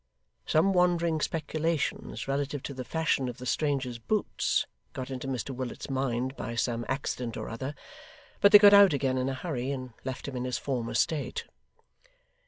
[0.47, 5.91] Some wandering speculations relative to the fashion of the stranger's boots, got into Mr Willet's
[5.91, 7.75] mind by some accident or other,
[8.39, 11.43] but they got out again in a hurry, and left him in his former state.